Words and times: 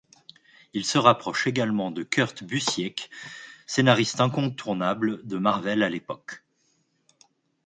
Il 0.73 0.83
se 0.83 0.97
rapproche 0.97 1.45
également 1.45 1.91
de 1.91 2.01
Kurt 2.01 2.43
Busiek, 2.43 3.11
scénariste 3.67 4.19
incontournable 4.19 5.21
de 5.27 5.37
Marvel 5.37 5.83
à 5.83 5.91
l'époque. 5.91 6.41